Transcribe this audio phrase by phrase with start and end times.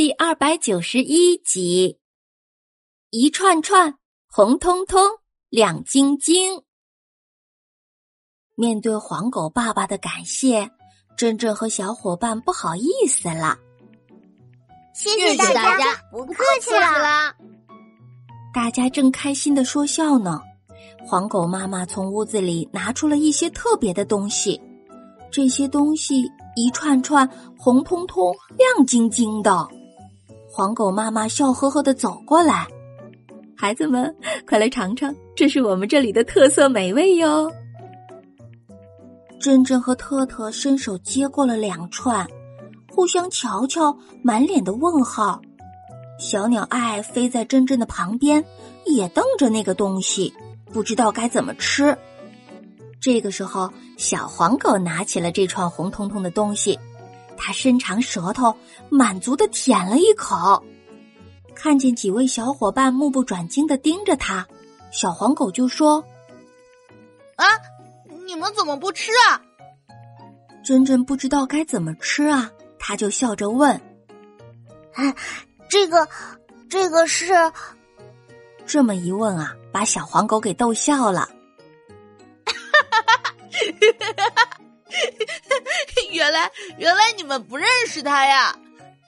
[0.00, 1.98] 第二百九十一集，
[3.10, 4.98] 一串串红彤彤、
[5.50, 6.62] 亮晶晶。
[8.54, 10.70] 面对黄狗爸爸的感谢，
[11.18, 13.58] 珍珍和小伙伴不好意思了。
[14.94, 17.36] 谢谢大家，不客气了。
[18.54, 20.40] 大家正开心的说笑呢，
[21.06, 24.58] 黄狗妈妈从屋子里拿出了一些特别的东西，
[25.30, 26.22] 这些东西
[26.56, 27.28] 一串串
[27.58, 29.68] 红彤彤、亮晶晶的。
[30.52, 32.66] 黄狗妈妈笑呵呵的走过来，
[33.56, 34.12] 孩子们，
[34.48, 37.48] 快来尝尝，这是我们这里的特色美味哟。
[39.40, 42.26] 珍珍和特特伸手接过了两串，
[42.90, 45.40] 互相瞧瞧，满脸的问号。
[46.18, 48.44] 小鸟爱飞在珍珍的旁边，
[48.86, 50.34] 也瞪着那个东西，
[50.72, 51.96] 不知道该怎么吃。
[53.00, 56.76] 这个时候，小黄狗拿起了这串红彤彤的东西。
[57.42, 58.54] 他伸长舌头，
[58.90, 60.62] 满足的舔了一口，
[61.54, 64.46] 看见几位小伙伴目不转睛的盯着他，
[64.92, 66.04] 小黄狗就说
[67.36, 67.46] ：“啊，
[68.26, 69.40] 你们怎么不吃啊？”
[70.62, 73.74] 珍珍不知道该怎么吃啊，他就笑着问
[74.92, 75.14] ：“啊，
[75.70, 76.06] 这个，
[76.68, 77.32] 这个是？”
[78.66, 81.28] 这么一问啊，把小黄狗给逗笑了。
[86.30, 88.56] 原来，原来你们不认识它呀！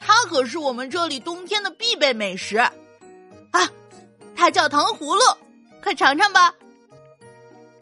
[0.00, 2.72] 它可是我们这里冬天的必备美食啊！
[4.34, 5.22] 它叫糖葫芦，
[5.80, 6.52] 快尝尝吧。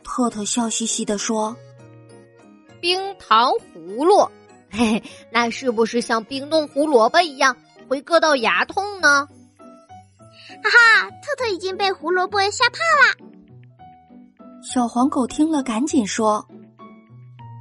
[0.04, 1.56] 特特笑嘻嘻的说
[2.82, 4.30] ：“冰糖葫芦，
[4.70, 7.56] 嘿嘿，那是不是像冰冻胡萝卜一样
[7.88, 9.26] 会硌到牙痛呢？”
[10.62, 13.30] 哈哈，特特已经被胡萝卜吓怕了。
[14.62, 16.46] 小黄狗听了，赶紧说：“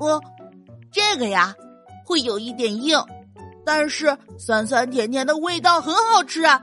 [0.02, 0.22] 我。”
[0.92, 1.56] 这个呀，
[2.10, 3.00] 会有一点硬，
[3.64, 6.60] 但是酸酸甜甜的味道很好吃啊。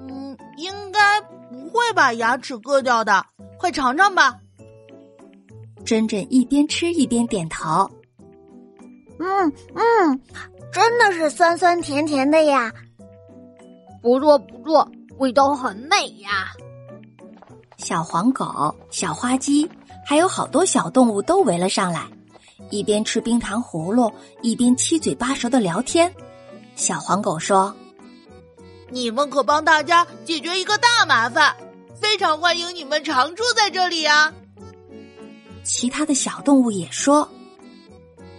[0.00, 3.24] 嗯，应该不会把牙齿硌掉的，
[3.56, 4.36] 快尝尝吧。
[5.84, 7.88] 珍珍一边吃一边点头。
[9.20, 10.20] 嗯嗯，
[10.72, 12.72] 真的是酸酸甜甜的呀。
[14.02, 16.50] 不错不错，味道很美呀。
[17.76, 19.70] 小黄狗、小花鸡，
[20.04, 22.08] 还有好多小动物都围了上来。
[22.70, 24.10] 一边吃冰糖葫芦，
[24.42, 26.12] 一边七嘴八舌的聊天。
[26.76, 27.74] 小黄狗说
[28.88, 31.54] ：“你们可帮大家解决一个大麻烦，
[32.00, 34.32] 非常欢迎你们常住在这里啊！”
[35.62, 37.28] 其他的小动物也说：“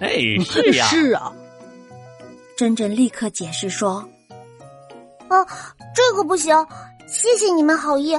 [0.01, 1.31] 哎，是呀，是啊。”
[2.57, 4.03] 珍珍立刻解释说
[5.29, 5.45] ：“啊，
[5.93, 6.55] 这个不行，
[7.07, 8.17] 谢谢你们好意，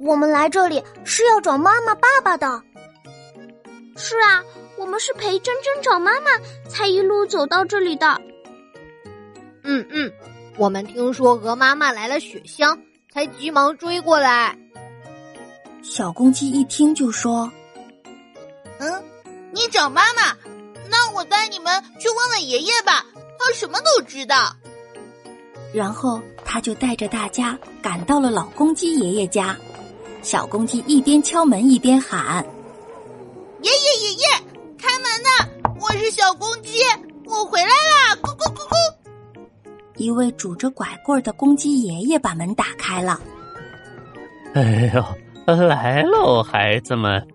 [0.00, 2.62] 我们来这里是要找妈妈、爸爸的。”
[3.96, 4.44] 是啊。
[4.78, 6.30] 我们是陪珍珍找妈妈，
[6.68, 8.20] 才一路走到这里的。
[9.62, 10.12] 嗯嗯，
[10.58, 12.78] 我们听说鹅妈妈来了雪乡，
[13.10, 14.54] 才急忙追过来。
[15.82, 17.50] 小公鸡一听就说
[18.78, 19.02] ：“嗯，
[19.50, 20.36] 你找妈妈？
[20.90, 23.02] 那我带你们去问问爷爷吧，
[23.38, 24.54] 他什么都知道。”
[25.72, 29.56] 然后他就带着大家赶到了老公鸡爷爷家。
[30.20, 32.44] 小公鸡一边敲门一边喊
[33.66, 34.26] ：“爷爷，爷爷！”
[34.78, 35.74] 开门呐！
[35.80, 36.78] 我是小公鸡，
[37.24, 38.14] 我回来啦！
[38.22, 38.74] 咕咕咕咕。
[39.96, 43.20] 一位拄着拐棍的公鸡爷爷把门打开了。
[44.54, 47.26] 哎呦，来喽，孩子们！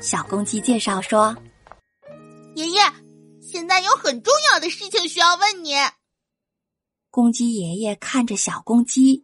[0.00, 1.36] 小公鸡介绍说
[2.56, 2.80] ：“爷爷，
[3.42, 5.74] 现在有很重要的事情需要问你。”
[7.12, 9.22] 公鸡爷爷看着小公鸡：“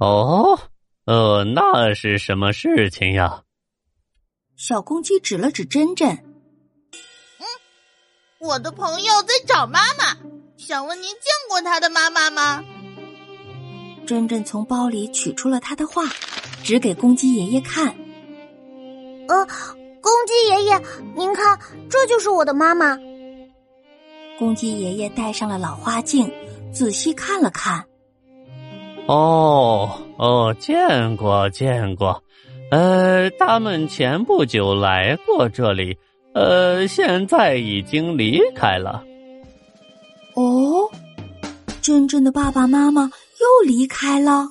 [0.00, 0.58] 哦，
[1.04, 3.42] 呃，那是什么事情呀？”
[4.64, 6.08] 小公鸡指了指珍珍
[7.40, 7.44] ：“嗯，
[8.38, 10.16] 我的朋友在找妈妈，
[10.56, 12.62] 想问您见过他的妈妈吗？”
[14.06, 16.04] 珍珍从包里取出了他的画，
[16.62, 17.88] 指给公鸡爷爷看
[19.26, 19.44] ：“呃，
[20.00, 20.80] 公鸡爷爷，
[21.16, 21.58] 您看，
[21.90, 22.96] 这就是我的妈妈。”
[24.38, 26.32] 公鸡爷爷戴上了老花镜，
[26.72, 27.84] 仔细看了看
[29.10, 32.22] ：“哦哦，见过，见过。”
[32.72, 35.94] 呃，他们前不久来过这里，
[36.32, 39.04] 呃，现在已经离开了。
[40.34, 40.88] 哦，
[41.82, 44.46] 真正的爸爸妈妈又离开了。